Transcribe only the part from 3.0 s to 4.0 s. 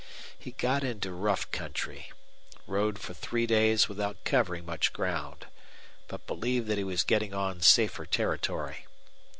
three days